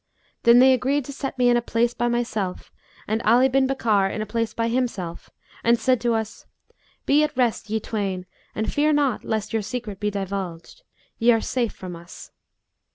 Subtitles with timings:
[0.41, 2.71] Then they agreed to set me in a place by myself
[3.07, 5.29] and Ali bin Bakkar in a place by himself,
[5.63, 6.47] and said to us,
[7.05, 8.25] 'Be at rest ye twain
[8.55, 10.81] and fear not lest your secret be divulged;
[11.19, 12.31] ye are safe from us.